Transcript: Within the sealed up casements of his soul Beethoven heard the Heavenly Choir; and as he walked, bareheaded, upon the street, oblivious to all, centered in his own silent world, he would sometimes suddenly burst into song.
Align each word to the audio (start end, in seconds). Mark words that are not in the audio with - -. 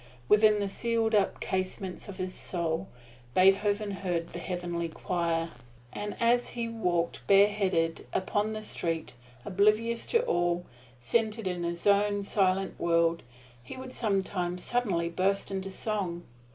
Within 0.27 0.59
the 0.59 0.67
sealed 0.67 1.13
up 1.13 1.39
casements 1.39 2.09
of 2.09 2.17
his 2.17 2.33
soul 2.33 2.87
Beethoven 3.35 3.91
heard 3.91 4.29
the 4.29 4.39
Heavenly 4.39 4.89
Choir; 4.89 5.51
and 5.93 6.15
as 6.19 6.49
he 6.49 6.67
walked, 6.67 7.27
bareheaded, 7.27 8.07
upon 8.11 8.53
the 8.53 8.63
street, 8.63 9.13
oblivious 9.45 10.07
to 10.07 10.23
all, 10.23 10.65
centered 10.99 11.45
in 11.45 11.61
his 11.61 11.85
own 11.85 12.23
silent 12.23 12.79
world, 12.79 13.21
he 13.61 13.77
would 13.77 13.93
sometimes 13.93 14.63
suddenly 14.63 15.07
burst 15.07 15.51
into 15.51 15.69
song. 15.69 16.23